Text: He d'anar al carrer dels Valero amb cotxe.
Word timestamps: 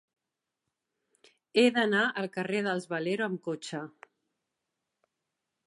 He 1.57 1.65
d'anar 1.75 2.01
al 2.21 2.29
carrer 2.37 2.63
dels 2.69 2.89
Valero 2.95 3.29
amb 3.29 3.45
cotxe. 3.49 3.85